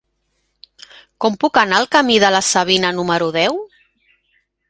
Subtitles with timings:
[1.25, 3.63] Com puc anar al camí de la Savina número deu?